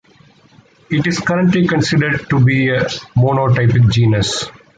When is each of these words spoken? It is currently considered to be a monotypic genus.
It 0.89 1.05
is 1.05 1.19
currently 1.19 1.67
considered 1.67 2.27
to 2.31 2.43
be 2.43 2.69
a 2.69 2.85
monotypic 3.15 3.91
genus. 3.91 4.45